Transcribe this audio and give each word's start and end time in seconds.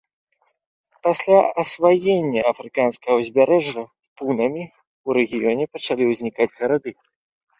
Пасля 1.07 1.39
асваення 1.63 2.41
афрыканскага 2.53 3.17
ўзбярэжжа 3.19 3.83
пунамі 4.21 4.63
ў 4.69 5.09
рэгіёне 5.19 5.63
пачалі 5.77 6.03
ўзнікаць 6.13 6.51
гарады. 6.59 6.91